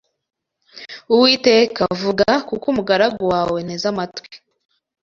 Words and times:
Uwiteka, 1.13 1.81
vuga 2.01 2.27
kuko 2.47 2.65
umugaragu 2.71 3.23
wawe 3.33 3.57
nteze 3.65 3.85
amatwi 3.93 4.29